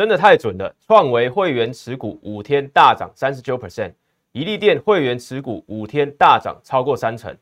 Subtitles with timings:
[0.00, 0.74] 真的太准了！
[0.86, 3.92] 创维会员持股五天大涨三十九 percent，
[4.32, 7.36] 宜利店会员持股五天大涨超过三成，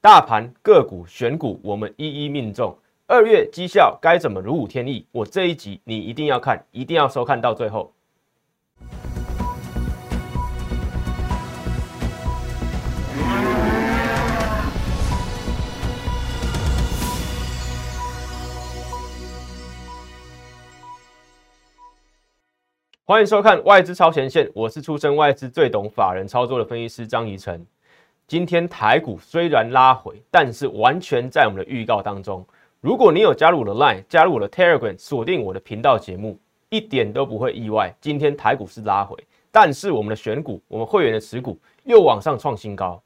[0.00, 2.72] 大盘个股选股我们一一命中。
[3.08, 5.04] 二月绩效该怎么如虎添翼？
[5.10, 7.92] 我这一集你一定要看，一定要收看到最后。
[23.08, 27.64] 欢迎收看外资超前线，我是出身外资最懂法人操作的分析师张怡晨。
[28.26, 32.44] 今天台股虽然拉回，但是完全在我们的预告当中。
[32.80, 36.36] 如果你有加入我的 Line，加入我的 Telegram，锁定我的频道节目，
[36.68, 37.94] 一点都不会意外。
[38.00, 39.16] 今天台股是拉回，
[39.52, 43.00] 但是我们的选股，我们会员的持股又往上创新高，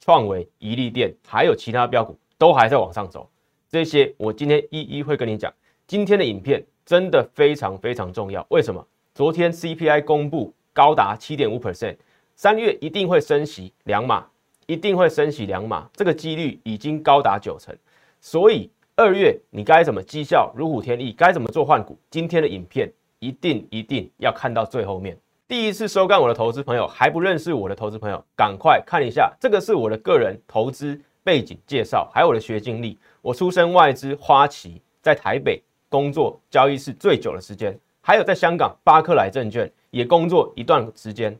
[0.00, 3.30] 创维、宜利电还有其他标股都还在往上走。
[3.70, 5.54] 这些我今天一一会跟你讲。
[5.86, 8.84] 今天的影片真的非常非常重要，为什么？
[9.16, 11.96] 昨天 CPI 公布高达七点五 percent，
[12.34, 14.26] 三月一定会升息两码，
[14.66, 17.74] 一定会升息两码，这个几率已经高达九成。
[18.20, 21.98] 所以二月你该怎么绩效如虎添翼，该怎么做换股？
[22.10, 25.18] 今天的影片一定一定要看到最后面。
[25.48, 32.98] 第一次收看我的投资朋友还不认识我的投资朋友，赶快看一下，这个是我的个人投资背景介绍，还有我的学经历。
[33.22, 37.74] 我出身外资花旗，在台北工作交易室最久的时间。
[38.06, 41.36] 还有在香港巴克莱证券也工作一段时间，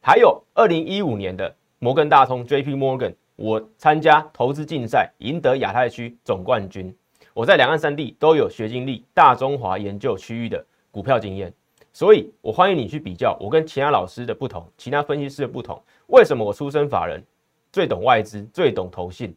[0.00, 6.92] 还有二零一五年的摩根大通 J P Morgan，我参加投资竞赛赢得亚太区总冠军。
[7.34, 11.54] 我在两岸三地都有学经历，大中华研究区域的股票经验，
[11.92, 15.80] 所以我欢迎你去比较我跟其他老师的不同，其他分析师的不同。
[16.08, 17.22] 为什么我出身法人，
[17.70, 19.32] 最懂外资，最懂投信？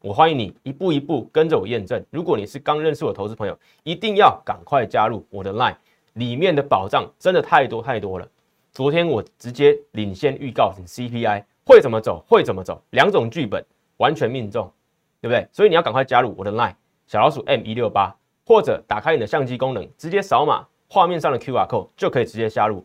[0.00, 2.04] 我欢迎你一步一步跟着我验证。
[2.10, 5.76] 如果你是刚认识我投资朋友，一定要赶快加入我的 Line。
[6.14, 8.28] 里面的保障真的太多太多了。
[8.72, 13.64] 昨天我直接领先预告 CPI 会怎么走，会怎么走，两种剧本
[13.98, 14.70] 完全命中，
[15.20, 15.46] 对不对？
[15.52, 16.74] 所以你要赶快加入我的 Line
[17.06, 22.84] 小老鼠 M 一六八，或者打开你的相机功能，直接扫码画面上的 QR code 就可以直接加入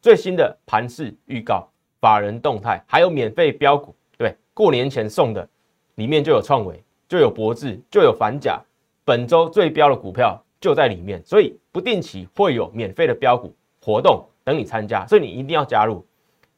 [0.00, 1.68] 最新的盘势预告、
[2.00, 5.48] 法人动态，还有免费标股，对，过年前送的，
[5.94, 8.60] 里面就有创维，就有博智，就有反甲，
[9.04, 10.40] 本周最标的股票。
[10.60, 16.04] 就在里面，所以不定期会有免费的标股活动等你参加，所以你一定要加入。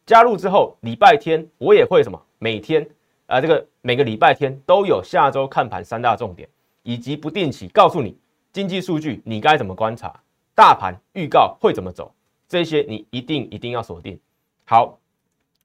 [0.06, 2.20] 加入之后，礼拜天我也会什么？
[2.38, 2.88] 每天
[3.26, 6.48] 啊，这个每个礼拜天都有下周看盘三大重点，
[6.82, 8.16] 以及不定期告诉你
[8.52, 10.12] 经济数据你该怎么观察，
[10.54, 12.12] 大盘预告会怎么走，
[12.48, 14.18] 这些你一定一定要锁定。
[14.64, 14.98] 好，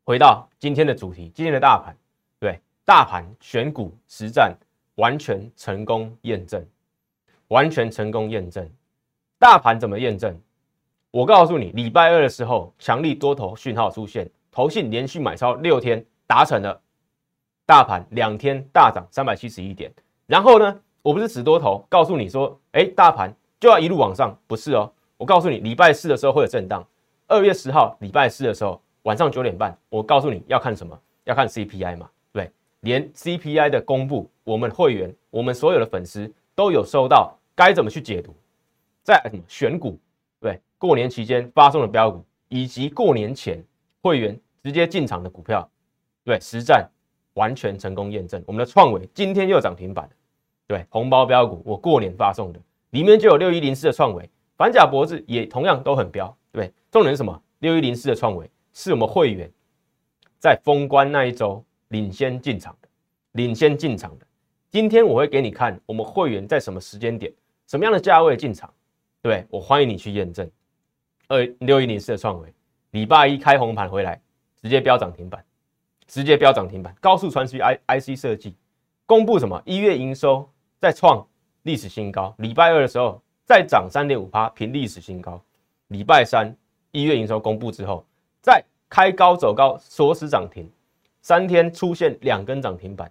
[0.03, 1.95] 回到今天的主题，今天的大盘，
[2.39, 4.55] 对，大盘选股实战
[4.95, 6.63] 完全成功验证。
[7.49, 8.67] 完全成功验证，
[9.37, 10.39] 大盘怎么验证？
[11.11, 16.81] 我告诉你，礼拜二的时候，强力多头讯号出现，投信连续买超六天，达成了。
[17.65, 19.91] 大盘两天大涨三百七十一点。
[20.27, 24.91] 然后呢，我不是指多头，告诉你说，哎，大盘就要一路往上，不是哦。
[25.17, 26.85] 我告诉你，礼拜四的时候会有震荡。
[27.27, 30.99] 二月十号礼拜四的时候晚上九点半，我告诉你要看什么？
[31.23, 32.09] 要看 CPI 嘛？
[32.33, 32.51] 对，
[32.81, 36.31] 连 CPI 的公布，我们会员，我们所有的粉丝。
[36.55, 38.33] 都有收到，该怎么去解读？
[39.03, 39.99] 在什么选股？
[40.39, 43.63] 对，过年期间发送的标股，以及过年前
[44.01, 45.69] 会员直接进场的股票，
[46.23, 46.89] 对，实战
[47.33, 48.41] 完全成功验证。
[48.47, 50.09] 我们的创伟今天又涨停板，
[50.65, 52.59] 对，红包标股我过年发送的，
[52.91, 57.41] 里面就有六一零四的创伟，反甲脖子也同样都很标，对，重点是什么？
[57.59, 59.51] 六一零四的创伟是我们会员
[60.39, 62.87] 在封关那一周领先进场的，
[63.33, 64.25] 领先进场的。
[64.75, 67.31] 今天我会给你看我们会员在什么时间点、
[67.65, 68.69] 什么样的价位进场，
[69.21, 70.51] 对我欢迎你去验证。
[71.29, 72.53] 二六一零四的创维，
[72.91, 74.21] 礼拜一开红盘回来，
[74.61, 75.41] 直接飙涨停板，
[76.07, 76.93] 直接飙涨停板。
[76.99, 78.53] 高速传输 I I C 设计
[79.05, 79.63] 公布什么？
[79.63, 80.45] 一月营收
[80.77, 81.25] 再创
[81.61, 82.35] 历史新高。
[82.39, 85.41] 礼拜二的时候再涨三点五趴，平历史新高。
[85.87, 86.53] 礼拜三
[86.91, 88.05] 一月营收公布之后，
[88.41, 90.69] 再开高走高，锁死涨停，
[91.21, 93.09] 三天出现两根涨停板。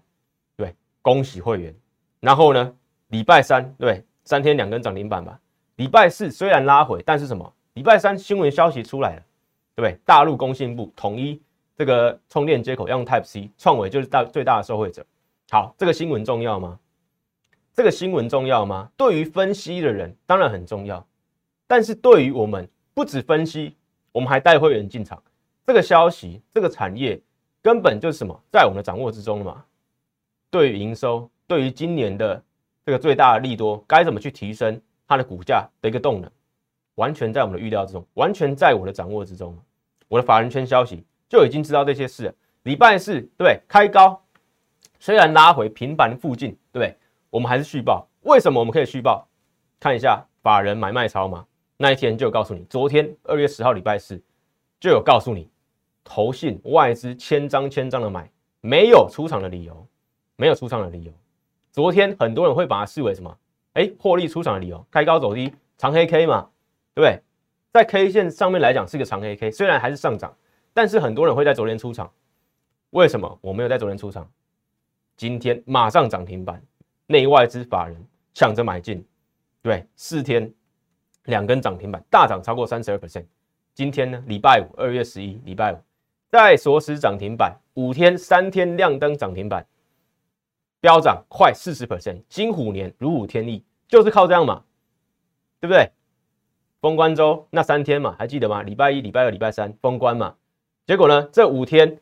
[1.05, 1.75] 恭喜会员，
[2.19, 2.75] 然后呢？
[3.09, 5.39] 礼拜三对三天两根涨停板吧。
[5.77, 7.53] 礼拜四虽然拉回，但是什么？
[7.75, 9.23] 礼拜三新闻消息出来了，
[9.75, 10.01] 对不对？
[10.06, 11.39] 大陆工信部统一
[11.77, 15.05] 这个充电接口要用 Type C，创维就是大最大的受惠者。
[15.51, 16.79] 好，这个新闻重要吗？
[17.75, 18.89] 这个新闻重要吗？
[18.97, 21.06] 对于分析的人当然很重要，
[21.67, 23.77] 但是对于我们不止分析，
[24.11, 25.23] 我们还带会员进场。
[25.67, 27.21] 这个消息，这个产业
[27.61, 29.65] 根本就是什么，在我们的掌握之中了嘛。
[30.55, 32.41] 对于营收，对于今年的
[32.87, 36.31] 这个最大的利多，该怎么去提升它的股价的一个动能？
[36.95, 39.59] 完全在我们的预料之中，完全在我的掌握之中。
[40.06, 42.33] 我的法人圈消息就已经知道这些事。
[42.62, 44.23] 礼拜四对开高，
[45.01, 46.97] 虽然拉回平板附近，对不对？
[47.31, 48.06] 我们还是续报。
[48.21, 49.27] 为什么我们可以续报？
[49.81, 51.45] 看一下法人买卖超嘛，
[51.77, 54.23] 那一天就有告诉你，昨天二月十号礼拜四
[54.79, 55.51] 就有告诉你，
[56.05, 58.31] 投信外资千张千张的买，
[58.61, 59.85] 没有出场的理由，
[60.36, 61.12] 没有出场的理由。
[61.72, 63.36] 昨天很多人会把它视为什么？
[63.75, 66.48] 哎，获利出场的理由，开高走低，长黑 K 嘛，
[66.94, 67.20] 对不对？
[67.72, 70.32] 在 K 线上面来讲是个长黑 K，虽然还是上涨，
[70.72, 72.10] 但是很多人会在昨天出场。
[72.90, 74.31] 为什么我没有在昨天出场？
[75.16, 76.62] 今天马上涨停板，
[77.08, 77.96] 内外资法人
[78.32, 79.04] 抢着买进，
[79.62, 80.52] 对，四天
[81.25, 83.25] 两根涨停板，大涨超过三十二 percent。
[83.75, 85.76] 今天呢，礼拜五，二月十一，礼拜五
[86.31, 89.66] 在锁死涨停板，五天三天亮灯涨停板，
[90.84, 94.62] 飙涨快四十 percent，金虎年如虎添翼，就是靠这样嘛，
[95.58, 95.90] 对不对？
[96.82, 98.62] 封关周那三天嘛，还记得吗？
[98.62, 100.34] 礼拜一、礼拜二、礼拜三封关嘛，
[100.86, 101.98] 结果呢，这五天。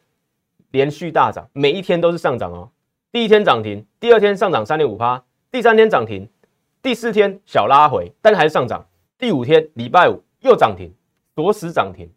[0.73, 2.73] 连续大涨，每一天都是上涨哦。
[3.13, 6.27] 第一天涨停，第二天上涨三点五趴，第三天涨停，
[6.81, 8.85] 第四天小拉回，但还是上涨。
[9.19, 10.91] 第五天礼拜五又涨停，
[11.37, 12.11] 锁死涨停，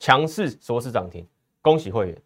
[0.00, 1.24] 强势锁死涨停。
[1.60, 2.22] 恭喜会员，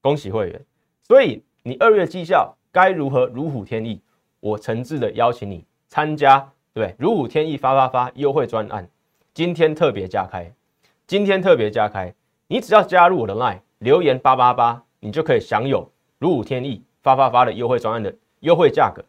[0.00, 0.64] 恭喜会员。
[1.02, 4.00] 所以你二月绩效该如何如虎添翼？
[4.40, 8.88] 我诚挚的邀请你参加，对如虎添翼发发发优惠专案，
[9.34, 10.52] 今天特别加开，
[11.06, 12.14] 今天特别加开，
[12.46, 14.82] 你只要加入我的 line 留言八八八。
[15.00, 15.88] 你就可以享有
[16.18, 19.00] 如虎添翼发发发的优惠专案的优惠价格，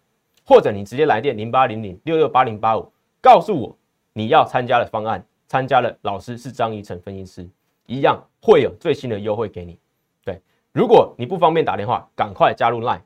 [0.45, 3.75] 或者你直接来电零八零零六六八零八五，告诉我
[4.13, 7.49] 你要参加的方案，参加了老师是张怡晨分析师，
[7.87, 9.79] 一样会有最新的优惠给你。
[10.23, 10.39] 对，
[10.71, 13.01] 如果你不方便打电话，赶快加入 Line，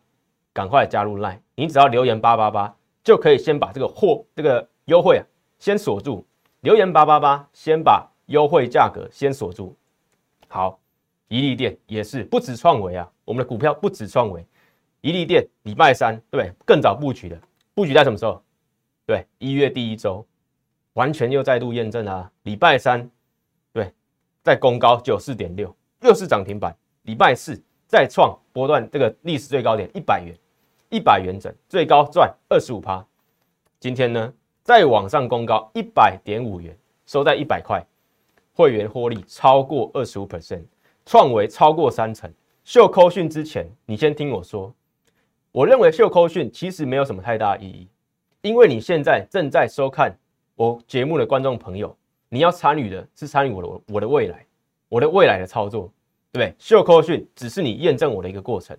[0.54, 2.74] 赶快加入 Line，你只要留言八八八
[3.04, 5.26] 就可以先把这个货这个优惠啊
[5.60, 6.26] 先锁住，
[6.62, 9.76] 留言八八八先把优惠价格先锁住，
[10.48, 10.80] 好。
[11.30, 14.46] 宜利店也是不止创维啊，我们的股票不止创维，
[15.02, 17.36] 宜利店礼拜三对更早布局的，
[17.74, 18.40] 布局在什么时候？
[19.08, 20.24] 对，一月第一周，
[20.94, 22.32] 完全又再度验证啊。
[22.44, 23.10] 礼拜三
[23.72, 23.92] 对，
[24.44, 26.76] 在攻高九四点六，又是涨停板。
[27.04, 30.38] 礼拜四再创波段这个历史最高点一百元，
[30.94, 33.04] 一百元整，最高赚二十五趴。
[33.80, 34.32] 今天呢，
[34.62, 37.84] 再往上攻高一百点五元，收在一百块，
[38.54, 40.62] 会员获利超过二十五 percent。
[41.04, 42.32] 创维超过三成，
[42.64, 44.72] 秀扣讯之前，你先听我说。
[45.52, 47.88] 我认为秀扣讯其实没有什么太大意义，
[48.42, 50.16] 因为你现在正在收看
[50.54, 51.98] 我节目的观众朋友，
[52.30, 54.46] 你要参与的是参与我的我的未来，
[54.90, 55.92] 我的未来的操作，
[56.32, 56.56] 对不对？
[56.60, 58.78] 秀扣讯只是你验证我的一个过程，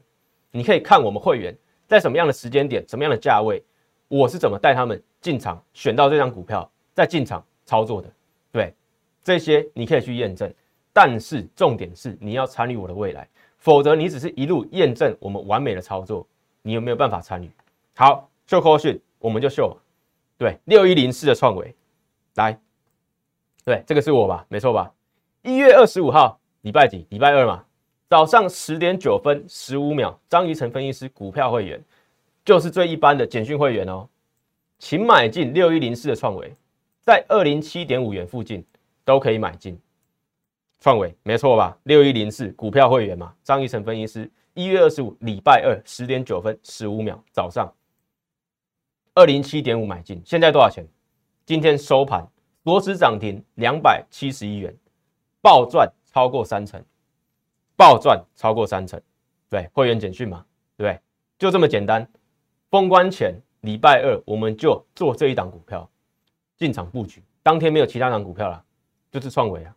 [0.53, 1.53] 你可以看我们会员
[1.95, 3.63] 在什么样的时间点、什么样的价位，
[4.09, 8.13] 我是怎么带他们进场选到这张股票，再进场操作的，
[8.51, 8.75] 对，
[9.23, 10.53] 这些你可以去验证。
[10.93, 16.27] 但是重点是你要参与我的未来，否则你只是一路验证我们完美的操作，
[16.63, 17.49] 你有没有办法参与？
[17.95, 19.77] 好，秀科讯我们就秀，
[20.37, 21.73] 对，六一零四的创维，
[22.35, 22.59] 来，
[23.65, 24.45] 对，这个是我吧？
[24.49, 24.93] 没错吧？
[25.43, 27.07] 一月二十五号，礼拜几？
[27.11, 27.65] 礼拜二嘛，
[28.15, 31.83] 早上十点九分十五秒，张怡晨分析师股票会员，
[32.45, 34.09] 就是最一般的简讯会员哦，
[34.79, 36.55] 请买进六一零四的创维，
[37.01, 38.65] 在二零七点五元附近
[39.05, 39.77] 都可以买进。
[40.79, 41.77] 创伟没错吧？
[41.83, 47.69] 六一零四股票会员嘛，张一成分析师，一月二十五礼拜二十点九分十五秒早上，
[49.15, 50.87] 二零七点五买进，现在多少钱？
[51.45, 52.25] 今天收盘
[52.63, 54.73] 螺丝涨停两百七十一元，
[55.41, 56.81] 暴赚超过三成，
[57.77, 59.01] 暴赚超过三成，
[59.49, 60.45] 对会员简讯嘛，
[60.77, 60.99] 对？
[61.39, 62.07] 就这么简单。
[62.71, 65.89] 封关前礼拜二我们就做这一档股票
[66.57, 68.65] 进场布局，当天没有其他档股票了，
[69.11, 69.77] 就是创维啊，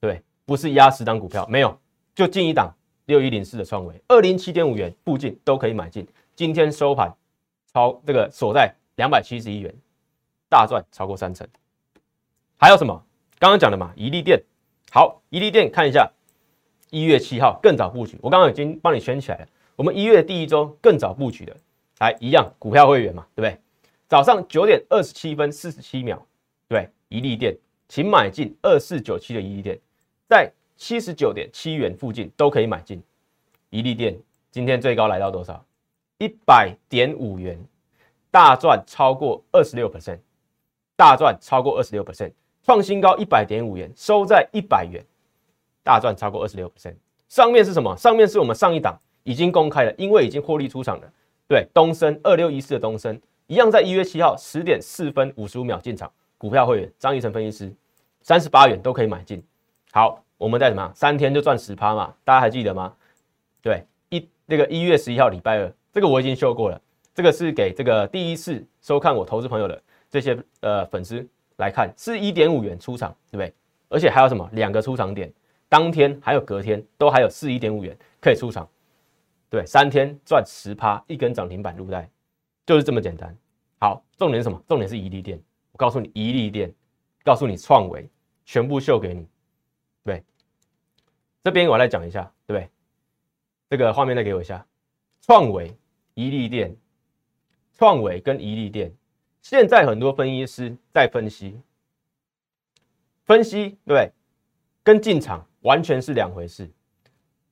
[0.00, 0.22] 对。
[0.44, 1.78] 不是压十档股票，没有，
[2.14, 6.08] 就进一档六一零四的创维，二零七点五元附近都可以买进。
[6.34, 7.14] 今天收盘
[7.70, 9.74] 超这个锁在两百七十一元，
[10.48, 11.46] 大赚超过三成。
[12.56, 13.04] 还有什么？
[13.38, 14.42] 刚刚讲的嘛，宜利店。
[14.90, 16.10] 好，宜利店看一下，
[16.90, 19.46] 一月七号更早布局，我刚刚已经帮你圈起来了。
[19.76, 21.56] 我们一月第一周更早布局的，
[21.98, 23.60] 来一样股票会员嘛，对不对？
[24.08, 26.18] 早上九点二十七分四十七秒，
[26.66, 27.56] 对，宜利店，
[27.88, 29.78] 请买进二四九七的宜利店。
[30.26, 33.02] 在七十九点七元附近都可以买进，
[33.70, 34.18] 一利店
[34.50, 35.64] 今天最高来到多少？
[36.18, 37.58] 一百点五元，
[38.30, 40.18] 大赚超过二十六 percent，
[40.96, 42.32] 大赚超过二十六 percent，
[42.64, 45.04] 创新高一百点五元，收在一百元，
[45.88, 46.94] 大赚超过二十六 percent。
[47.30, 47.96] 上面是什么？
[47.96, 51.10] 上面是我们上一档已经公开了，因为已经获利出场了。
[51.48, 57.74] 对，东升二六一四的东升，一样在一月七号十点四分五十五秒进场，股票会员张一成分析师。
[58.20, 59.42] 三十八元都可以买进。
[59.92, 60.92] 好，我们在什么？
[60.94, 62.92] 三天就赚十趴嘛，大家还记得吗？
[63.62, 66.78] 对，一那个一月十一号礼拜二，这个我已经秀过了。
[67.14, 71.26] 这个是给这个第一次收看我投资朋友的这些呃粉丝
[71.56, 73.54] 来看，是一点五元出场，对不对？
[73.88, 74.46] 而且还有什么？
[74.52, 75.32] 两个出场点，
[75.68, 78.68] 当天还有隔天都还有四一点五元可以出场，
[79.50, 82.10] 对，三天赚十趴，一根涨停板入袋，
[82.64, 83.36] 就是这么简单。
[83.78, 84.62] 好，重点是什么？
[84.66, 85.40] 重点是宜利店。
[85.72, 86.74] 我告诉你，宜利店，
[87.22, 88.08] 告诉你创维，
[88.44, 89.28] 全部秀给你。
[90.04, 90.24] 对，
[91.44, 92.68] 这边我来讲一下，对？
[93.68, 94.66] 这个画面再给我一下，
[95.20, 95.76] 创维、
[96.14, 96.74] 宜利店、
[97.74, 98.90] 创维跟宜利店，
[99.42, 101.60] 现在很多分析师在分析，
[103.26, 104.10] 分析对，
[104.82, 106.70] 跟进场完全是两回事。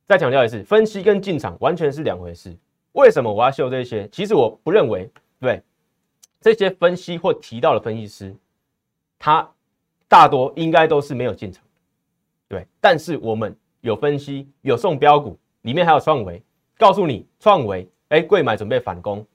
[0.07, 2.57] 再强调一次，分析跟进场完全是两回事。
[2.93, 4.09] 为什么我要秀这些？
[4.09, 5.11] 其实我不认为，
[5.41, 5.63] 对。
[6.41, 8.37] 这些分析或提到的分析师，
[9.19, 9.51] 他
[10.07, 11.65] 大多应该都是没有进场，
[12.47, 12.65] 对。
[12.81, 16.41] 但是我们有分析，有送标股，里面还有创维，
[16.79, 19.27] 告诉你创维，哎，贵买准备反攻，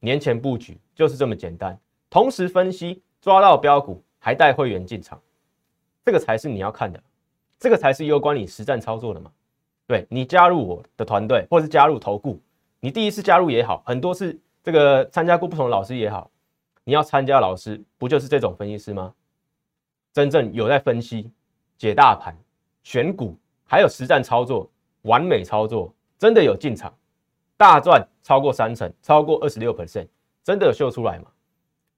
[0.00, 1.78] 年前布局就是这么简单。
[2.08, 5.20] 同时分析抓到标股，还带会员进场，
[6.04, 7.00] 这个才是你要看的，
[7.60, 9.30] 这个才是攸关你实战操作的嘛。
[9.86, 12.40] 对你加入我的团队，或是加入投顾，
[12.80, 14.36] 你第一次加入也好，很多次。
[14.62, 16.30] 这个参加过不同的老师也好，
[16.84, 19.14] 你要参加老师，不就是这种分析师吗？
[20.12, 21.30] 真正有在分析、
[21.78, 22.36] 解大盘、
[22.82, 24.70] 选股，还有实战操作、
[25.02, 26.92] 完美操作，真的有进场
[27.56, 30.06] 大赚超过三成，超过二十六 percent，
[30.44, 31.30] 真的有秀出来吗？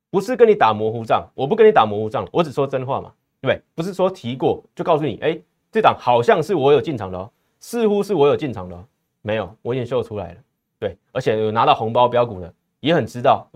[0.09, 3.63] 不是跟你打模糊账，我不跟你打模糊账，我只说真话嘛，对不对？
[3.75, 5.37] 不是说提过就告诉你，哎，
[5.73, 8.87] 这档好像是我有进场的哦，似乎是我有进场的，
[9.23, 10.41] 没有，我已经秀出来了。
[10.79, 13.51] 对，而且有拿到红包标股的，也很知道，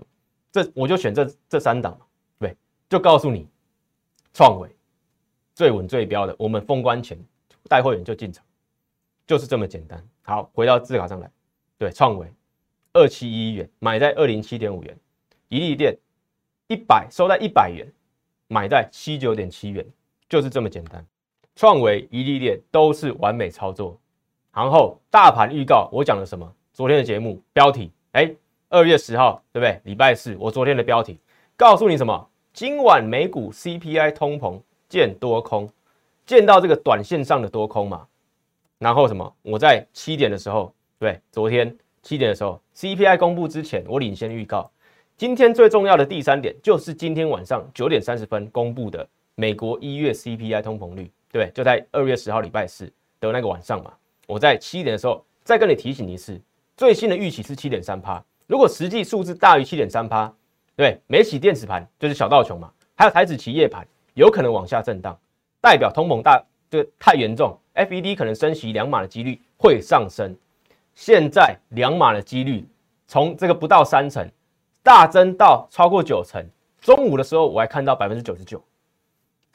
[0.51, 1.95] 这我就选这这三档，
[2.39, 2.55] 对，
[2.89, 3.47] 就告诉你，
[4.33, 4.67] 创维
[5.53, 7.15] 最稳最标的，我们封关前
[7.69, 8.43] 带会员就进场，
[9.27, 10.03] 就是这么简单。
[10.23, 11.29] 好，回到字卡上来，
[11.77, 12.27] 对，创维
[12.93, 14.97] 二七一元买在二零七点五元，
[15.49, 15.95] 一利店
[16.67, 17.85] 一百收在一百元，
[18.47, 19.85] 买在七九点七元，
[20.27, 21.05] 就是这么简单。
[21.57, 23.99] 创维、一利店都是完美操作。
[24.53, 26.47] 然后大盘预告，我讲了什么？
[26.71, 28.31] 昨天的节目标题，哎，
[28.69, 29.81] 二月十号，对不对？
[29.83, 31.17] 礼拜四，我昨天的标题
[31.55, 32.29] 告诉你什么？
[32.53, 35.67] 今晚美股 CPI 通膨见多空，
[36.27, 38.05] 见到这个短线上的多空嘛。
[38.77, 39.35] 然后什么？
[39.41, 44.69] 我在七点的时候，对，昨天七点的时候，CPI 公布之前，我领先预告。
[45.17, 52.85] 今天最重要的第三点，就是今天晚上九点三十分公布的美国一月 CPI 通膨率，对，就在二月十号礼拜四
[53.19, 53.93] 的那个晚上嘛。
[54.25, 56.39] 我在七点的时候再跟你提醒一次。
[56.75, 60.31] 最新的预期是七点三趴，如果实际数字大于七点三趴，
[60.75, 65.17] 对，美企电子盘就是小道琼嘛，还有台指企业盘有可能往下震荡，
[65.59, 70.35] 代表通膨大这个太严重，FED 可能升息两码的几率会上升。
[70.93, 72.63] 现在两码的几率
[73.07, 74.29] 从这个不到三成
[74.83, 76.47] 大增到超过九成，
[76.79, 78.63] 中午的时候我还看到百分之九十九，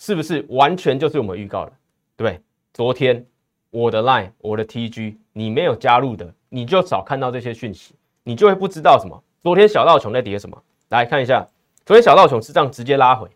[0.04, 1.73] 是不是完全就是我们预告的？
[2.16, 2.40] 对，
[2.75, 3.25] 昨天
[3.71, 6.35] 我的 Line 我的 TG 你没有加入的。
[6.49, 7.94] 你就少看到这些讯息，
[8.25, 9.23] 你就会不知道什么。
[9.40, 10.61] 昨天小道琼在跌什么？
[10.88, 11.47] 来看一下，
[11.87, 13.30] 昨天小道琼是这样直接拉回，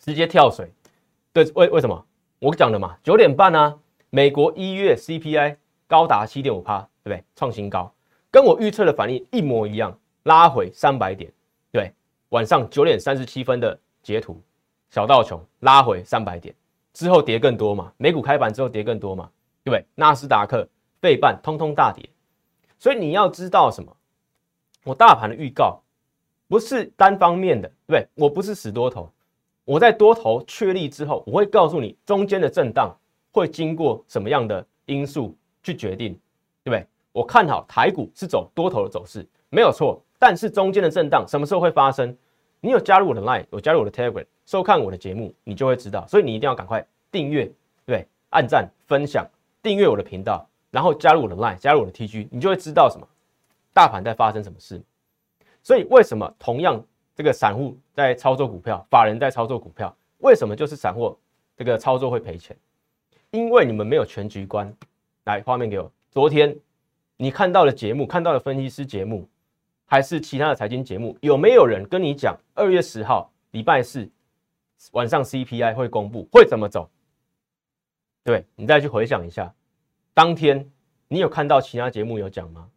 [0.00, 0.68] 直接跳水。
[1.32, 2.04] 对，为为什么？
[2.40, 3.78] 我讲的嘛，九点半呢，
[4.10, 7.24] 美国一月 CPI 高达七点五帕，对不对？
[7.36, 7.94] 创新高，
[8.32, 11.32] 跟我预测的反应一模一样，拉回三百点。
[11.70, 11.94] 对，
[12.30, 14.42] 晚上九点三十七分的截图，
[14.90, 16.54] 小道琼拉回三百点
[16.92, 17.92] 之后跌更多嘛？
[17.96, 19.30] 美股开盘之后跌更多嘛？
[19.62, 19.84] 对不对？
[19.94, 20.66] 纳斯达克、
[21.00, 22.08] 费半通通大跌。
[22.78, 23.94] 所以你要知道什么？
[24.84, 25.80] 我大盘的预告
[26.48, 28.08] 不是单方面的，对不对？
[28.14, 29.10] 我不是死多头，
[29.64, 32.96] 我在多头确立之后，我会告诉你中间的震荡
[33.30, 36.12] 会经过什么样的因素去决定，
[36.64, 36.86] 对不对？
[37.12, 40.02] 我看好台股是走多头的走势，没有错。
[40.18, 42.16] 但是中间的震荡什么时候会发生？
[42.60, 46.06] 你有加入我的 Line，有加入我的 Telegram，收看我的节目，你就会知道。
[46.08, 47.46] 所以你一定要赶快订阅，
[47.84, 49.22] 对，按赞、分享、
[49.62, 50.48] 订阅我的频道。
[50.70, 53.06] 然后加入我的 Line，加入我的 TG，你就会知道什么
[53.74, 54.80] 大盘在发生什么事。
[55.62, 56.82] 所以为什么同样
[57.14, 61.14] 这个散户在操作股票，法人在操作股票，为什么就是散户
[61.54, 62.56] 这个操作会赔钱？
[63.32, 64.74] 因为你们没有全局观。
[65.24, 65.92] 来，画面给我。
[66.10, 66.56] 昨天
[67.18, 69.28] 你看到的节目，看到的分析师节目，
[69.84, 74.08] 还是其他的财经节目，有没有人跟你讲二月十号礼拜四
[74.92, 76.90] 晚上 CPI 会公布，会怎么走？
[78.24, 79.52] 对你再去回想一下。
[80.14, 80.70] 当天
[81.08, 82.68] 你有看到其他节目有讲吗？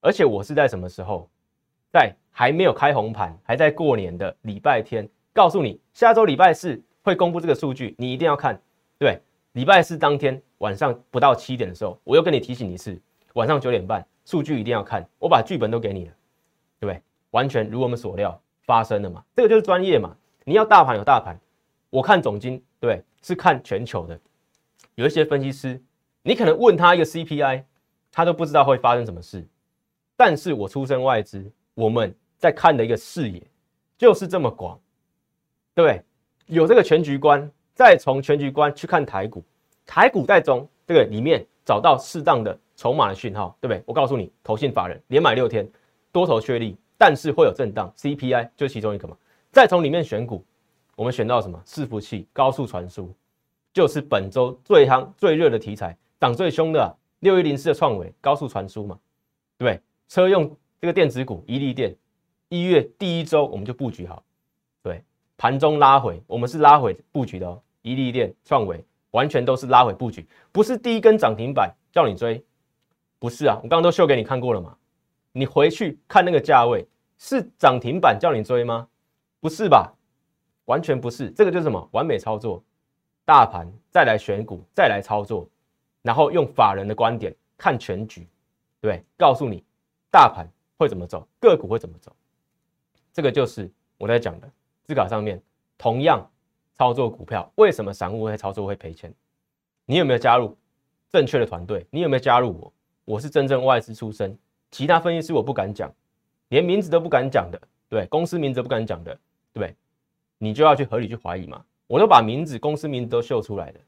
[0.00, 1.28] 而且我是在什么时候，
[1.90, 8.60] 在还没有开红盘，还在过年的礼拜天，告诉你下周礼拜四会公布这个数据，你一定要看。
[8.98, 9.20] 对，
[9.52, 13.00] 礼拜四当天晚上不到七点的时候，我又跟你提醒一次，
[13.34, 15.08] 晚上九点半数据一定要看。
[15.18, 16.12] 我把剧本都给你了，
[16.80, 17.02] 对不对？
[17.30, 19.24] 完全如我们所料发生了嘛？
[19.34, 20.16] 这个就是专业嘛。
[20.44, 21.38] 你要大盘有大盘，
[21.90, 24.18] 我看总金对，是看全球的。
[24.94, 25.80] 有一些分析师，
[26.22, 27.64] 你可能问他一个 CPI，
[28.10, 29.46] 他都不知道会发生什么事。
[30.16, 33.42] 但是我出身外资，我们在看的一个视野
[33.96, 34.78] 就是这么广，
[35.74, 36.02] 对？
[36.46, 39.42] 有这个全局观，再从全局观去看台股，
[39.86, 43.82] 台股在中这个里面找到适当的筹码的讯号，对不对？
[43.86, 45.66] 我告诉你，投信法人连买六天，
[46.10, 49.16] 多头确立，但是会有震荡，CPI 就其中一个嘛。
[49.52, 50.42] 再从里面选股，
[50.96, 51.62] 我们选到什么？
[51.66, 53.14] 伺服器、高速传输，
[53.70, 58.98] 就是本周最夯、最热的题材，涨最凶的六一零四的创维高速传输嘛，
[59.58, 59.78] 对？
[60.08, 61.94] 车用这个电子股，一利电，
[62.48, 64.22] 一月第一周我们就布局好，
[64.82, 65.04] 对，
[65.36, 72.42] 盘中拉回，我们是拉回布局的哦，一利电、创维完全都是拉回布局，不是第一根涨停板叫你追，
[73.18, 74.74] 不是啊，我刚刚都秀给你看过了嘛，
[75.32, 76.86] 你回去看那个价位，
[77.18, 78.88] 是涨停板叫你追吗？
[79.42, 79.92] 不是吧？
[80.66, 82.62] 完全不是，这个就是什么完美操作，
[83.24, 85.48] 大盘再来选股，再来操作，
[86.00, 88.24] 然后用法人的观点看全局，
[88.80, 89.64] 对，告诉你
[90.12, 90.46] 大盘
[90.78, 92.14] 会怎么走，个股会怎么走，
[93.12, 93.68] 这个就是
[93.98, 94.48] 我在讲的。
[94.84, 95.42] 字卡上面
[95.76, 96.24] 同样
[96.76, 99.12] 操作股票，为什么散户会操作会赔钱？
[99.86, 100.56] 你有没有加入
[101.10, 101.84] 正确的团队？
[101.90, 102.72] 你有没有加入我？
[103.04, 104.38] 我是真正外资出身，
[104.70, 105.92] 其他分析师我不敢讲，
[106.50, 109.18] 连名字都不敢讲的，对，公司名字不敢讲的。
[109.52, 109.74] 对，
[110.38, 111.62] 你就要去合理去怀疑嘛。
[111.86, 113.80] 我都把名字、公司名字都秀出来的，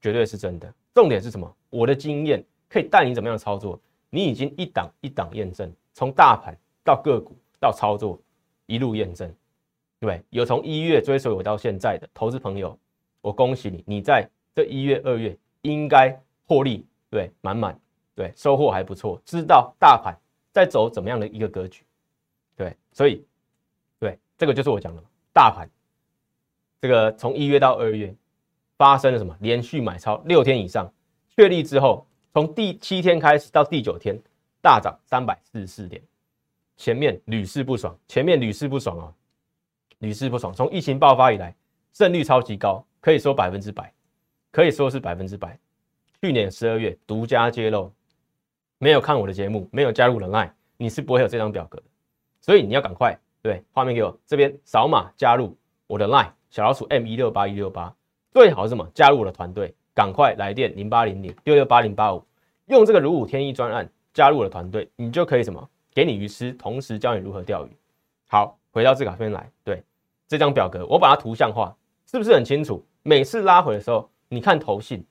[0.00, 0.72] 绝对是真的。
[0.94, 1.56] 重点是什么？
[1.70, 3.80] 我的经验可以带你怎么样操作？
[4.10, 8.18] 你已经一档一档验证，从大盘到个股到操作，
[8.66, 9.34] 一路验证。
[9.98, 12.78] 对，有从一月追随我到现在的投资朋友，
[13.20, 17.78] 我恭喜你，你在这一月、二月应该获利，对，满满，
[18.14, 19.20] 对，收获还不错。
[19.24, 20.16] 知道大盘
[20.52, 21.82] 在走怎么样的一个格局，
[22.54, 23.24] 对，所以
[23.98, 24.16] 对。
[24.38, 25.02] 这个就是我讲的
[25.38, 25.70] 大盘，
[26.80, 28.12] 这个从一月到二月
[28.76, 29.36] 发生了什么？
[29.38, 30.92] 连续买超六天以上，
[31.28, 34.20] 确立之后，从第七天开始到第九天
[34.60, 36.02] 大涨三百四十四点，
[36.76, 39.14] 前面屡试不爽，前面屡试不爽啊，
[40.00, 40.52] 屡试不爽。
[40.52, 41.54] 从疫情爆发以来，
[41.92, 43.94] 胜率超级高，可以说百分之百，
[44.50, 45.56] 可以说是百分之百。
[46.20, 47.92] 去年十二月独家揭露，
[48.78, 51.84] 没有看我的节目，没有加入人爱，你是不会有这张表格的，
[52.40, 53.16] 所以你要赶快。
[53.42, 57.94] 对，画面给我这边扫码加入我的 line 小老鼠 M 一六八一六八，
[58.32, 58.88] 最好是什么？
[58.94, 62.24] 加入我的团队，赶快来电零八零零六六八零八五，
[62.66, 65.68] 用这个如虎添翼专案加入我的团队，你就可以什么？
[65.94, 67.70] 给你鱼吃，同时教你如何钓鱼。
[68.28, 69.82] 好，回到这卡片来，对
[70.26, 71.74] 这张表格，我把它图像化，
[72.06, 72.84] 是不是很清楚？
[73.02, 75.04] 每次拉回的时候，你看头信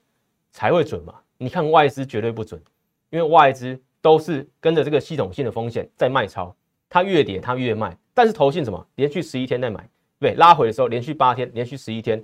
[0.52, 1.16] 才会准嘛？
[1.38, 2.62] 你看外资绝对不准，
[3.10, 6.56] 因为外资都是跟着这个系统性的风险在卖超，
[6.90, 7.98] 它越跌它越卖。
[8.14, 8.88] 但是投信什么？
[8.96, 9.88] 连续十一天在买，
[10.20, 12.24] 对，拉回的时候连续八天，连续十一天，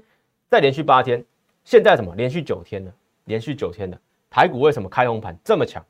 [0.50, 1.24] 再连续八天，
[1.64, 2.16] 现在什么？
[2.16, 2.92] 连续九天了，
[3.26, 4.00] 连续九天了。
[4.30, 5.86] 台股为什么开红盘这么强？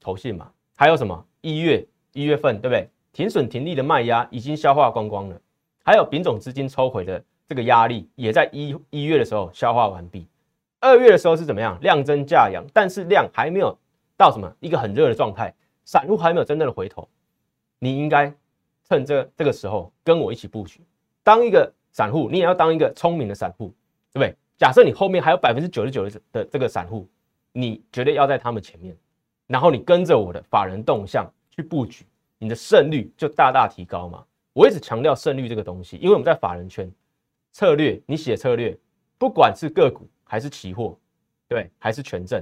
[0.00, 1.24] 投信嘛，还有什么？
[1.40, 2.88] 一月一月份对不对？
[3.12, 5.40] 停损停利的卖压已经消化光光了，
[5.84, 10.26] 还有丙种资金抽回的这个压力也在一一月的时候消化完毕。
[10.80, 11.80] 二月的时候是怎么样？
[11.80, 13.76] 量增价扬，但是量还没有
[14.16, 17.08] 到什么一个很热的状态，散户还没有真正的回头，
[17.78, 18.32] 你应该。
[18.88, 20.80] 趁这这个时候跟我一起布局，
[21.24, 23.74] 当一个散户，你也要当一个聪明的散户，
[24.12, 24.32] 对不对？
[24.56, 27.04] 假设你后面还有百分之九十九的的这个散户，
[27.50, 28.96] 你绝对要在他们前面，
[29.48, 32.06] 然后你跟着我的法人动向去布局，
[32.38, 34.24] 你的胜率就大大提高嘛。
[34.52, 36.88] 我一直强调胜率这个东西，因为我们在法人圈
[37.50, 38.78] 策略，你写策略，
[39.18, 40.96] 不管是个股还是期货，
[41.48, 42.40] 对，还是权证，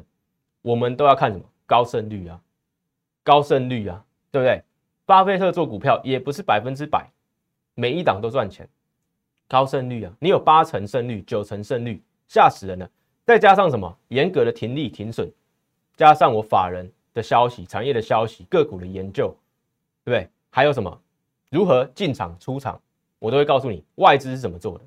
[0.61, 2.39] 我们都要看什么高胜率啊，
[3.23, 4.63] 高胜率啊，对不对？
[5.07, 7.11] 巴菲特做股票也不是百分之百，
[7.75, 8.69] 每一档都赚钱，
[9.47, 10.13] 高胜率啊！
[10.19, 12.89] 你有八成胜率、九成胜率，吓死人了。
[13.25, 15.31] 再加上什么严格的停利停损，
[15.97, 19.29] 加上我法人的消息、产业的消息、个股的研究，
[20.05, 20.29] 对不对？
[20.51, 21.01] 还有什么
[21.51, 22.81] 如何进场出场，
[23.19, 24.85] 我都会告诉你外资是怎么做的。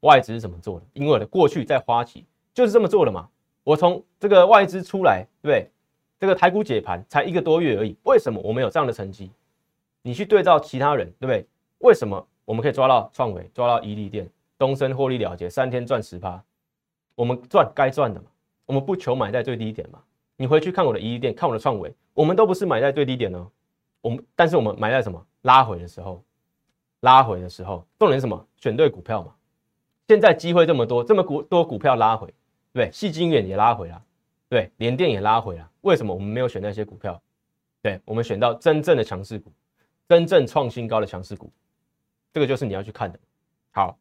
[0.00, 0.86] 外资是怎么做的？
[0.92, 3.28] 因为我的过去在花旗就是这么做的嘛。
[3.62, 5.70] 我从这个外资出来，对不对？
[6.18, 9.30] 这个台股解盘才一个多月而已，为什么我们有这样的成绩？
[10.02, 11.46] 你去对照其他人，对不对？
[11.78, 16.42] 为什么我们可以抓到创维、抓到伊利电、东升获利了结，三天赚十趴？
[17.14, 18.26] 我们赚该赚的嘛，
[18.64, 19.98] 我们不求买在最低点嘛。
[20.36, 23.50] 你回去看我的伊利电，看我的创维，我们都不是买在最低点呢。
[24.00, 25.22] 我们但是我们买在什么？
[25.42, 26.22] 拉回的时候，
[27.00, 28.46] 拉回的时候，重点是什么？
[28.56, 29.32] 选对股票嘛。
[30.08, 32.32] 现在机会这么多，这么股多股票拉回，
[32.72, 34.02] 对，细晶远也拉回了，
[34.48, 37.20] 对，连电也拉回了，为什么我们没有选那些股票？
[37.82, 39.52] 对，我们选到真正的强势股，
[40.08, 41.50] 真正创新高的强势股，
[42.32, 43.18] 这个就是你要去看的。
[43.70, 43.98] 好，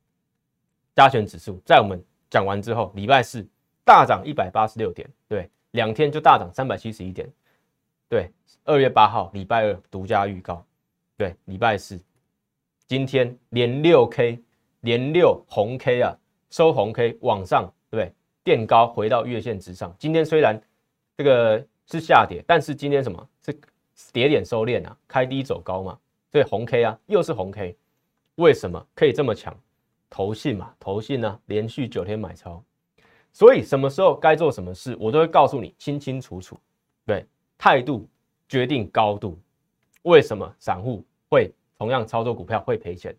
[0.94, 3.46] 加权指数在我们讲完之后，礼拜四
[3.84, 7.32] 大涨一百八十六点，对，两天就大涨三百七十一点，
[8.10, 8.32] 对，
[8.64, 10.66] 二月八号礼拜二独家预告，
[11.18, 12.00] 对，礼拜四
[12.88, 14.42] 今天连六 K。
[14.82, 16.16] 连六红 K 啊，
[16.52, 18.14] 收红 K 往上，对？
[18.46, 19.94] 垫高回到月线之上。
[20.00, 20.62] 今天虽然
[21.18, 23.60] 这个是下跌，但是今天什么是
[24.14, 24.96] 跌点收敛啊？
[25.08, 26.00] 开低走高嘛，
[26.32, 27.76] 所以红 K 啊，又是红 K。
[28.36, 29.54] 为什么可以这么强？
[30.10, 32.64] 投信嘛，投信呢连续九天买超，
[33.34, 36.58] 所以什么时候该做什么事，我都会告诉你清清楚楚。
[37.04, 37.26] 对，
[37.58, 38.08] 态度
[38.48, 39.38] 决定高度。
[40.04, 43.14] 为什么散户会同样操作股票会赔钱？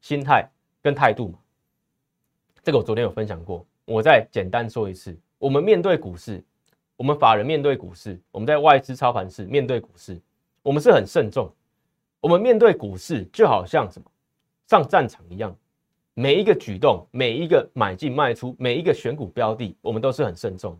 [0.00, 0.46] 心态。
[0.82, 1.38] 跟态度嘛，
[2.62, 5.16] 这个我昨天有分享过，我再简单说一次。
[5.38, 6.42] 我们面对股市，
[6.96, 10.20] 我们法人面对股市，我们在外资操盘室面对股市，
[10.62, 11.52] 我们是很慎重。
[12.20, 14.10] 我们面对股市就好像什么
[14.66, 15.54] 上战场一样，
[16.14, 20.78] 每一个举动，每一个买进卖出，每一个选股标的，我们都是很慎重。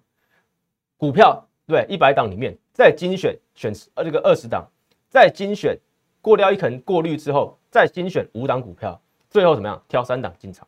[0.96, 4.66] 股票对一百档里面，再精选选呃这个二十档，
[5.10, 5.78] 再精选
[6.22, 8.98] 过掉一层过滤之后，再精选五档股票。
[9.28, 9.82] 最后怎么样？
[9.88, 10.66] 挑三档进场，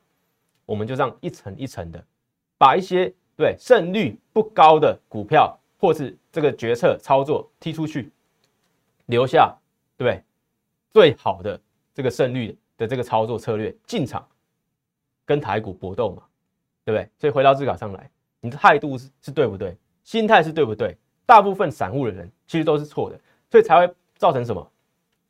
[0.66, 2.05] 我们就这样一层一层的，
[2.59, 8.11] 把一些对胜率不高的股票或是这个决策操作踢出去，
[9.07, 9.55] 留下
[9.97, 10.23] 对
[10.92, 11.61] 最好的
[11.95, 14.27] 这个胜率的这个操作策略进场，
[15.25, 16.23] 跟台股搏斗嘛，
[16.85, 17.09] 对不对？
[17.19, 19.77] 所以回到自考上来，你的态度是是对不对？
[20.03, 20.97] 心态是对不对？
[21.27, 24.71] 大部分散户的人其实都是错的，所以才会造成什么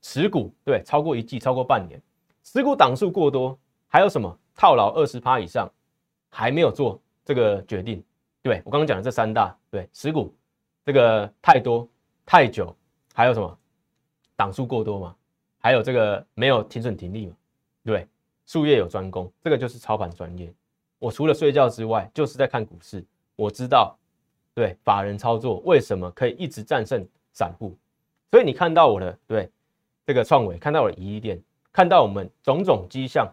[0.03, 2.01] 持股对超过一季，超过半年。
[2.43, 3.59] 持股档数过多，
[3.89, 5.69] 还有什么套牢二十趴以上，
[6.29, 8.03] 还没有做这个决定？
[8.41, 10.33] 对我刚刚讲的这三大，对持股
[10.85, 11.87] 这个太多
[12.25, 12.75] 太久，
[13.13, 13.59] 还有什么
[14.37, 15.15] 档数过多嘛？
[15.59, 17.35] 还有这个没有停损停利嘛？
[17.85, 18.07] 对，
[18.47, 20.51] 术业有专攻，这个就是操盘专业。
[21.01, 23.05] 我除了睡觉之外，就是在看股市。
[23.35, 23.99] 我知道，
[24.55, 27.77] 对法人操作为什么可以一直战胜散户？
[28.31, 29.51] 所以你看到我的对
[30.07, 31.43] 这个创维，看到我的宜店。
[31.73, 33.31] 看到我们种种迹象，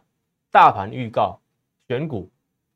[0.51, 1.39] 大盘预告、
[1.88, 2.29] 选股，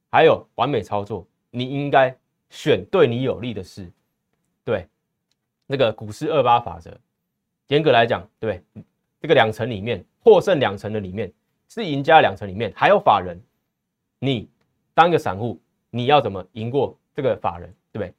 [0.09, 2.15] 还有完美操作，你应该
[2.49, 3.91] 选对你有利的事。
[4.63, 4.87] 对，
[5.65, 6.97] 那个股市二八法则，
[7.67, 8.63] 严格来讲，对
[9.19, 11.31] 这个两层里面获胜两层的里面
[11.69, 13.41] 是赢家两层里面还有法人，
[14.19, 14.49] 你
[14.93, 17.73] 当一个散户，你要怎么赢过这个法人？
[17.91, 18.13] 对不对？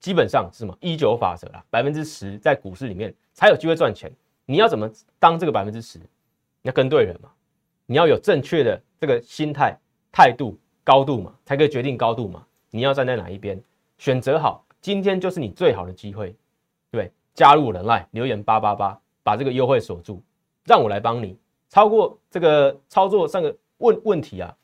[0.00, 4.12] 基本上是什么一九法则啦，百分之十在股市里面才有机会赚钱。
[4.44, 6.00] 你要怎么当这个百分之十？
[6.62, 7.30] 要跟对人嘛，
[7.86, 9.78] 你要有正确的这个心态、
[10.10, 12.44] 态度、高度嘛，才可以决定高度嘛。
[12.70, 13.62] 你要站在哪一边，
[13.98, 16.34] 选择好，今天就是你最好的机会，
[16.90, 20.22] 对加入人赖留言八八八，把这个优惠锁住，
[20.64, 21.36] 让我来帮你。
[21.68, 24.54] 超过这个操作上的问问题啊，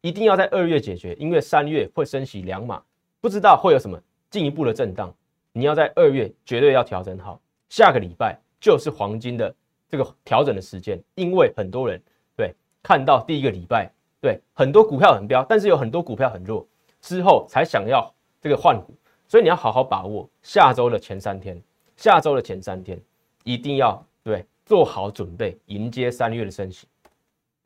[0.00, 2.82] 一定要在二月解决，因为三月会升息两码，
[3.20, 5.14] 不知道会有什么进一步的震荡，
[5.52, 9.54] 你要在二月绝对要调整好，下个礼拜就是黄金的。
[9.92, 12.00] 这个调整的时间，因为很多人
[12.36, 16.66] 对看到第一个礼拜，对很多股票很飙，但是有很多股票很弱，
[17.00, 18.94] 之后才想要这个换股，
[19.26, 21.60] 所以你要好好把握下周的前三天，
[21.96, 23.00] 下周的前三天
[23.44, 26.86] 一定要对做好准备，迎接三月的升息。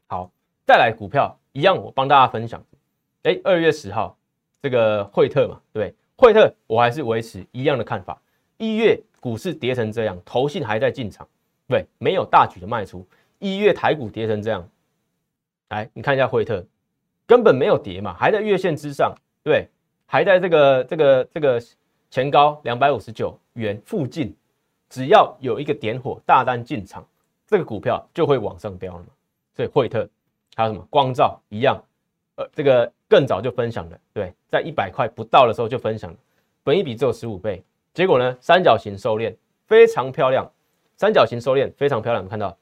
[0.07, 0.31] 好，
[0.65, 2.63] 再来股票一样，我帮大家分享。
[3.25, 4.17] 哎，二月十号
[4.63, 8.21] 这个惠特嘛，对惠特我还是维持一样的看法。
[8.59, 11.27] 一月股市跌成这样，投信还在进场。
[11.67, 13.05] 对，没有大举的卖出。
[13.39, 14.69] 一月台股跌成这样，
[15.75, 16.65] 来你看一下惠特，
[17.27, 19.69] 根本没有跌嘛，还在月线之上，对，
[20.07, 21.63] 还在这个这个这个
[22.11, 24.35] 前高两百五十九元附近，
[24.89, 27.07] 只要有一个点火大单进场，
[27.47, 29.09] 这个股票就会往上飙了嘛。
[29.53, 30.09] 所以惠特
[30.55, 31.83] 还有什么光照一样，
[32.37, 36.17] 呃，这个更早就分享了，对，在一百块不到的时候就分享了，
[36.63, 39.35] 本一比只有十五倍，结果呢，三角形收敛
[39.67, 40.51] 非常漂亮。
[40.97, 42.57] 三角形收敛非常漂亮，我们看到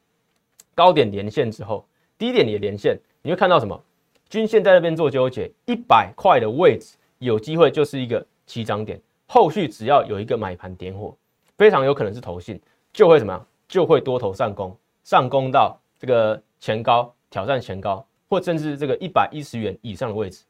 [0.74, 1.86] 高点连线之后，
[2.22, 3.82] 低点也连线，你会看到什么？
[4.30, 11.16] 均线在那边做纠结，一百块的位置有机会就是一个起涨点，后续只要有一个买盘点火，
[11.58, 12.60] 非常有可能是投信，
[12.92, 13.44] 就会怎么样？
[13.66, 20.44] 就会多头上攻，上攻到这个前高挑战前高，或甚至这个一百一十元以上的位置。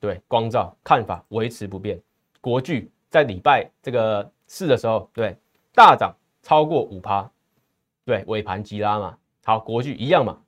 [0.00, 2.00] 对，光照看法维持不变。
[2.40, 5.36] 国巨在礼拜这个四的时候，对
[5.74, 6.16] 大涨。
[6.42, 7.30] 超过五趴，
[8.06, 10.38] 对尾盘急拉嘛，好，国巨一样嘛，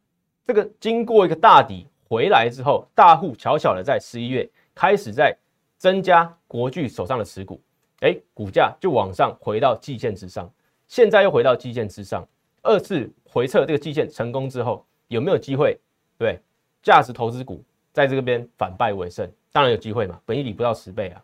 [0.46, 5.36] 这个经过一个大底回来之后，大户悄悄的在十一月开始在
[5.78, 7.60] 增加国巨手上的持股，
[8.00, 10.50] 哎，股价就往上回到季线之上，
[10.88, 12.26] 现在又回到季线之上，
[12.62, 15.78] 二次回撤这个季线成功之后，有没有机会？
[16.18, 16.40] 对，
[16.82, 21.22] 价值投资股在这边反败为胜，当然有机会嘛，本益比不到十倍啊，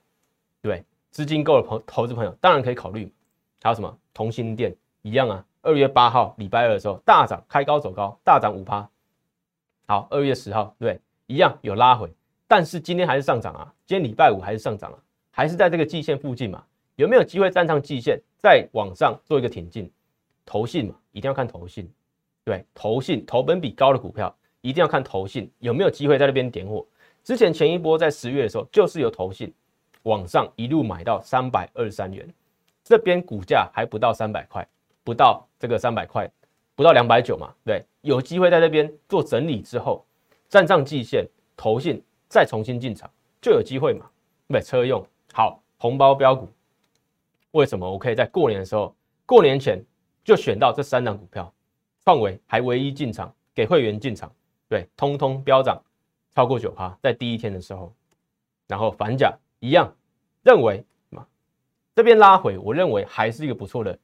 [0.62, 3.12] 对，资金够的朋投资朋友当然可以考虑。
[3.60, 5.44] 还有什么同心店一样啊？
[5.62, 8.88] 二月八号礼拜二的时候大涨，开高走高，大涨五趴。
[9.90, 12.12] 好，二月十号对，一样有拉回，
[12.46, 13.72] 但是今天还是上涨啊。
[13.86, 14.98] 今天礼拜五还是上涨啊，
[15.30, 16.62] 还是在这个季线附近嘛？
[16.96, 19.90] 有没有机会站上季线，再往上做一个挺进？
[20.44, 21.90] 投信嘛，一定要看投信。
[22.44, 26.86] 对，投信投本比高的股票，一定要看投信有没有机会在那边点火。
[27.24, 29.50] 之前前一波在十月的时候，就是由投信
[30.02, 32.28] 往上一路买到三百二十三元。
[32.84, 34.68] 这边股价还不到三百块，
[35.02, 36.30] 不到这个三百块，
[36.78, 40.06] 不到两百九嘛，对，有机会在这边做整理之后，
[40.48, 43.10] 站上季线，投信再重新进场
[43.42, 44.08] 就有机会嘛，
[44.46, 46.48] 对，车用好红包标股，
[47.50, 48.94] 为什么我可以在过年的时候，
[49.26, 49.84] 过年前
[50.22, 51.52] 就选到这三档股票，
[52.04, 54.32] 创维还唯一进场给会员进场，
[54.68, 55.82] 对，通通飙涨
[56.32, 57.92] 超过九趴，在第一天的时候，
[58.68, 59.92] 然后反甲一样
[60.44, 61.26] 认为嘛。
[61.96, 63.98] 这边拉回，我认为还是一个不错的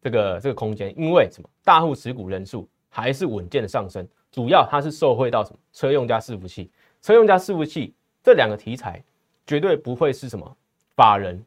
[0.00, 1.48] 这个这个空间，因为什么？
[1.64, 5.58] 大户持股人数还是稳健的上升，主要它是受惠到什么？
[5.72, 6.70] 车用加伺服器，
[7.02, 9.02] 车用加伺服器这两个题材
[9.46, 10.56] 绝对不会是什么
[10.94, 11.42] 法人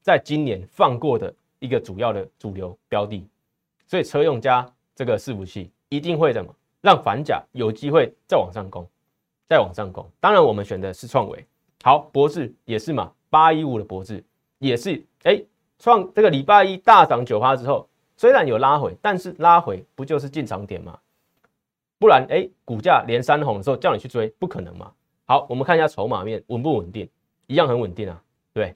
[0.00, 3.26] 在今年放过的一个主要的主流标的，
[3.86, 8.86] 所以车用加这个伺服器一定会怎么让反甲有机会再往上攻，
[9.48, 10.08] 再往上攻。
[10.20, 11.46] 当然，我们选的是创维，
[11.82, 14.22] 好，博智也是嘛，八一五的博智。
[14.58, 15.42] 也是哎，
[15.78, 17.86] 创这个礼拜一大涨九趴之后，
[18.16, 20.98] 虽然有拉回，但是拉回不就是进场点吗？
[21.98, 24.92] 不然哎，股价连三红的时候叫你去追，不可能嘛。
[25.26, 27.08] 好，我们看一下筹码面稳不稳定，
[27.46, 28.22] 一样很稳定啊。
[28.52, 28.74] 对，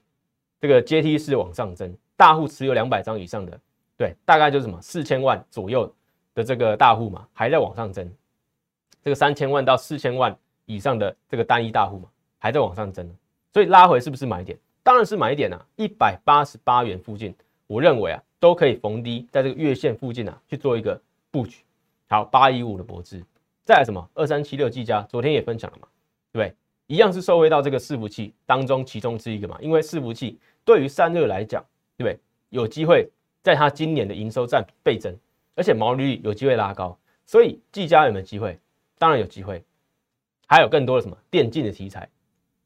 [0.60, 3.60] 这个阶梯式往上增，大户持有两百张以上的，
[3.96, 5.92] 对，大概就是什么四千万左右
[6.34, 8.10] 的这个大户嘛，还在往上增。
[9.02, 13.08] 这个三千万到四千万以上的这个单一大户嘛，还在往上增，
[13.52, 14.58] 所以拉回是不是买点？
[14.82, 17.34] 当然是买点啊，一百八十八元附近，
[17.66, 21.62] 我认为啊都可以逢低在这个月线附近啊去做一个布局。
[22.08, 23.22] 好，八一五的博智，
[23.64, 25.88] 再来什么二三七六技嘉，昨天也分享了嘛，
[26.32, 26.54] 对不对？
[26.86, 31.62] 一样是收回到这个伺服器当中其中之一个嘛，因为伺服器对于散热来讲，
[31.96, 32.18] 对不对？
[32.48, 33.06] 有机会
[33.42, 35.14] 在它今年的营收占倍增，
[35.54, 38.58] 而且毛利率有机会拉高，所以技嘉有没有机会？
[38.98, 39.62] 当然有机会，
[40.46, 42.08] 还有更多的什么电竞的题材，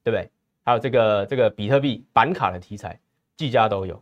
[0.04, 0.30] 对不对？
[0.62, 2.96] 还有这个这个比特币板卡的题材，
[3.36, 4.00] 技嘉都有，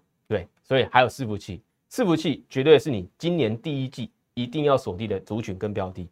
[0.70, 6.08] 所以还有伺服器，伺服器绝对是你今年第一季一定要锁定的族群跟标的。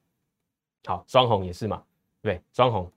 [0.85, 1.81] 好，双红也是嘛，
[2.21, 2.91] 对，双红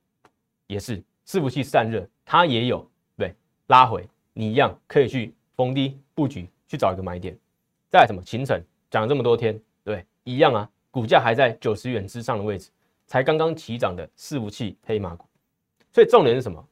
[0.66, 2.84] 也是伺服器散热，它也有，
[3.16, 3.36] 对，
[3.68, 7.38] 拉回你一样可以去逢低布局，去找一个买点。
[7.92, 12.72] 再什么秦城讲了这么多天，对，一样啊，股价还在九十元之上的位置，
[13.06, 15.28] 才刚刚起涨的伺服器黑马股，
[15.94, 16.68] 所以重点是什么？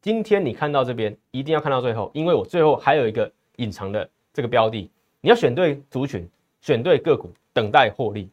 [0.00, 4.88] 今天你看到这边，一定要看到最后，因为我最后还有一个隐藏的这个标的，
[5.20, 6.24] 你要选对族群，
[6.60, 8.30] 选对个股，等待获利。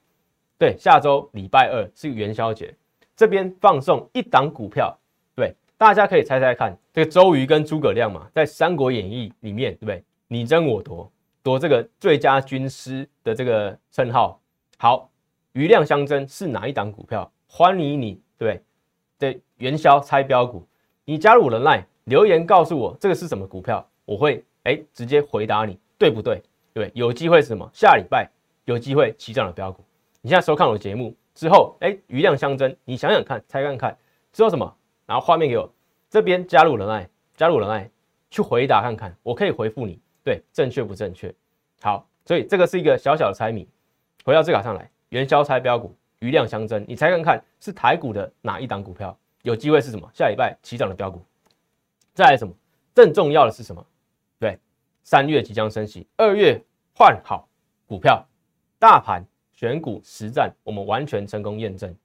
[0.55, 2.71] 对，下周礼拜二是元宵节，
[3.15, 4.95] 这边放送一档股票，
[5.35, 10.03] 对，大家可以猜猜看，这个周瑜跟诸葛亮嘛，在《三国演义》里面，对不对？
[10.27, 14.39] 你争我夺，夺这个最佳军师的这个称号。
[14.77, 15.09] 好，
[15.53, 17.31] 余量相争是哪一档股票？
[17.47, 18.61] 欢迎你，对，
[19.17, 20.67] 对，元宵猜标股。
[21.03, 26.41] 你加入我的 line 留言告诉我这个是什么股票，我会哎直接回答你对不对？
[26.73, 27.69] 对，有机会是什么？
[27.73, 28.29] 下礼拜
[28.65, 29.83] 有机会起涨的标股。
[30.21, 33.97] 你现在收看我的节目之后，哎，余量相争，你想想看，猜看看
[34.33, 34.75] 之后什么？
[35.05, 35.71] 然后画面给我，
[36.09, 37.89] 这边加入人爱，加入人爱，
[38.29, 41.33] 去回答看看，我可以回复你，对，正确不正确？
[41.81, 43.67] 好，所以这个是一个小小的猜谜。
[44.23, 49.15] 回到这卡上来，元宵猜标股，余量相争，你猜看看是台股的哪一档股票？
[49.43, 50.09] 有机会是什么？
[50.13, 51.23] 下礼拜起涨的标股。
[52.15, 52.51] 再来什么？
[52.95, 53.85] 更重要的是什么？
[54.39, 54.57] 对，
[55.05, 56.59] 三月即将升息，二月
[56.95, 57.47] 换好
[57.85, 58.27] 股票，
[58.79, 61.95] 大盘选股实战，我们完全成功验证。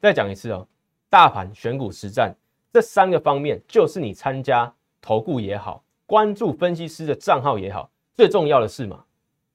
[0.00, 0.66] 再讲一次哦，
[1.08, 2.34] 大盘选股实战
[2.72, 9.04] 这三个方面，就是你参加投顾也好，关注分析师的账号也好，最重要的是嘛，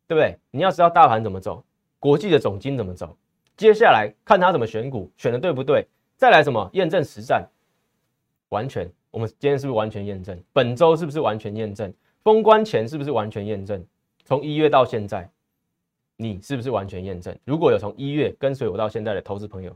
[0.07, 0.39] 对不对？
[0.51, 1.61] 你要知道大盘怎么走，
[1.99, 3.17] 国际的总金怎么走，
[3.57, 5.85] 接下来看他怎么选股，选的对不对？
[6.15, 7.45] 再来什么验证实战？
[8.47, 10.41] 完全，我们今天是不是完全验证？
[10.53, 11.93] 本周是不是完全验证？
[12.25, 13.85] 封关前是不是完全验证？
[14.23, 15.29] 从一月到现在，
[16.17, 17.37] 你是不是完全验证？
[17.45, 19.71] 如果有从一月跟随我到现在的投资朋友，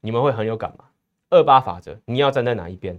[0.00, 0.86] 你们会很有感吗？
[1.28, 2.98] 二八法则，你要站在哪一边？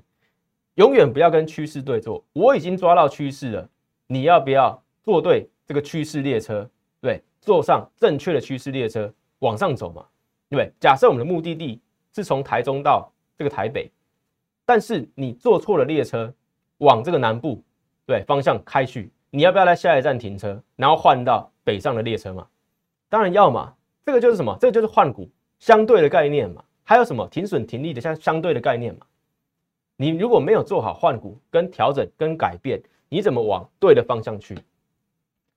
[0.75, 2.23] 永远不要跟趋势对坐。
[2.34, 3.67] 我已经抓到趋势了，
[4.06, 6.69] 你要不要坐对这个趋势列车？
[7.01, 10.06] 对，坐上正确的趋势列车往上走嘛？
[10.51, 10.71] 对？
[10.79, 11.82] 假设我们的目的地
[12.13, 13.91] 是从台中到这个台北，
[14.67, 16.32] 但是你坐错了列车，
[16.77, 17.60] 往这个南部
[18.05, 22.47] 对方向开去，你要不要在下一站停车，然后换到北上的列车嘛？
[23.09, 23.73] 当然要嘛。
[24.05, 24.57] 这个就是什么？
[24.59, 26.61] 这个就是换股相对的概念嘛。
[26.83, 29.05] 还有什么停损停利的相相对的概念嘛？
[29.95, 34.57] 你如果没有做好换股跟调整跟改变，你怎么往对的方向去？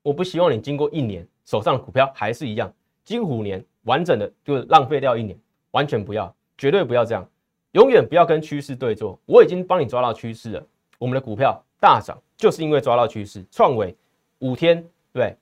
[0.02, 5.36] 我不希望你经过一年手上的股票还是一样，金虎年完整的就是浪费掉一年，
[5.72, 7.28] 完全不要，绝对不要这样，
[7.72, 9.18] 永远不要跟趋势对坐。
[9.26, 10.66] 我已经帮你抓到趋势了，
[10.98, 13.44] 我们的股票大涨就是因为抓到趋势。
[13.50, 13.94] 创维
[14.40, 15.34] 五天对，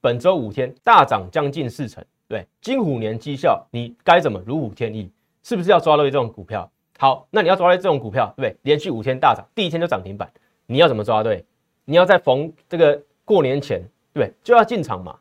[0.00, 5.10] 本周五天大涨将近四成，对，金虎年绩效你该怎么如虎添翼？
[5.42, 6.70] 是不是要抓到这种股票？
[6.98, 8.56] 好，那你要抓到这种股票，对不对？
[8.62, 10.30] 连续五天大涨，第一天就涨停板，
[10.66, 11.44] 你要怎么抓对？
[11.84, 13.82] 你要在逢这个过年前，
[14.12, 14.32] 对？
[14.42, 15.18] 就要进场嘛，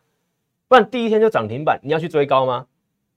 [0.67, 2.65] 不然第一天就涨停板，你要去追高吗？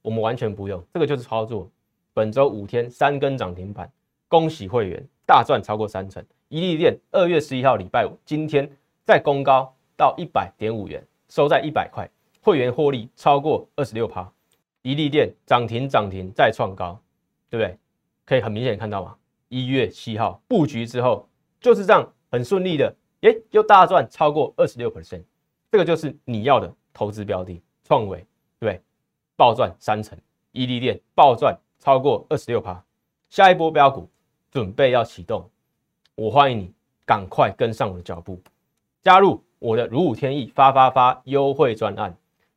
[0.01, 1.69] 我们完全不用，这个就是操作。
[2.13, 3.89] 本周五天三根涨停板，
[4.27, 6.23] 恭喜会员大赚超过三成。
[6.51, 8.69] 一利店二月十一号礼拜五，今天
[9.05, 12.05] 再攻高到一百点五元，收在一百块，
[12.41, 14.29] 会员获利超过二十六趴。
[14.81, 17.01] 一利店涨停涨停再创高，
[17.49, 17.79] 对不对？
[18.25, 19.15] 可以很明显看到嘛，
[19.47, 21.25] 一月七号布局之后
[21.61, 25.23] 就是这样很顺利的，耶，又大赚超过二十六 percent，
[25.71, 28.27] 这个就是你要的投资标的，创维
[28.59, 28.81] 对，对
[29.37, 30.19] 暴赚三成，
[30.51, 32.83] 一利店暴赚超过二十六趴，
[33.29, 34.09] 下一波标股
[34.51, 35.49] 准备要启动，
[36.15, 36.71] 我欢迎你
[37.05, 38.39] 赶快跟上我的脚步，
[39.01, 42.13] 加入我的如虎添翼发发发优惠专案。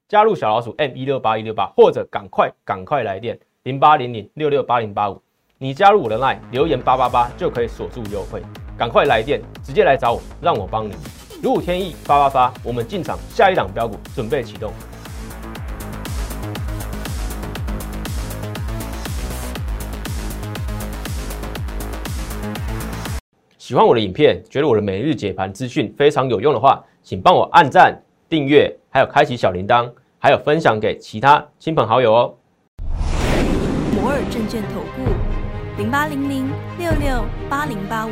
[0.09, 5.21] 加入小老鼠 M 一六八一六八，或者赶快赶快来电零八零零六六八零八五。
[5.57, 8.43] 你加入我的 line 留言八八八就可以锁住优惠，
[8.77, 10.95] 赶快来电，直接来找我，让我帮你。
[11.43, 14.73] 如虎添翼发发发，我们进场下一档标股准备启动。
[23.67, 27.99] 喜欢我的影片，觉得我的每日解盘资讯非常有用的话，请帮我按赞。
[28.29, 32.35] 订阅，还有开启小铃铛，还有分享给其他亲朋好友哦。
[33.95, 35.11] 摩尔证券投顾
[35.79, 36.47] 零八零零
[36.79, 38.11] 六六八零八五。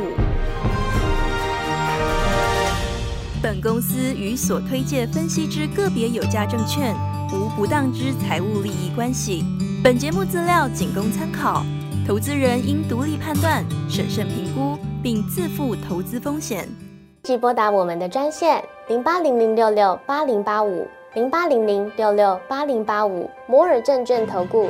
[3.39, 6.95] 本公司与所推介分析之个别有价证券
[7.31, 9.45] 无不当之财务利益关系。
[9.83, 11.63] 本节目资料仅供参考，
[12.07, 16.67] 投资人应独立判断、审慎评估，并自负投资风险。
[17.21, 18.63] 即拨打我们的专线。
[18.89, 24.69] 零八零零六六八零八五，零八零零六六八零八五，摩尔证券投顾